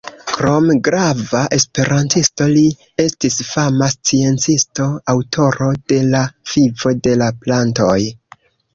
Krom 0.35 0.69
grava 0.85 1.41
esperantisto, 1.57 2.47
li 2.55 2.65
estis 3.05 3.39
fama 3.51 3.91
sciencisto, 3.99 4.91
aŭtoro 5.17 5.71
de 5.93 6.03
“La 6.17 6.27
Vivo 6.57 6.99
de 7.07 7.19
la 7.25 7.33
Plantoj”. 7.47 7.97